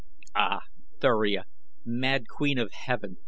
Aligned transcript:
"Ah, 0.33 0.61
Thuria, 0.99 1.45
mad 1.85 2.27
queen 2.27 2.57
of 2.57 2.71
heaven!" 2.71 3.17